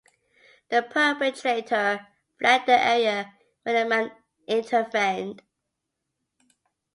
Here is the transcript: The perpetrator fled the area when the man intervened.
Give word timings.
The 0.69 0.81
perpetrator 0.81 2.07
fled 2.39 2.65
the 2.65 2.83
area 2.83 3.37
when 3.61 3.75
the 3.75 3.85
man 3.85 4.11
intervened. 4.47 5.43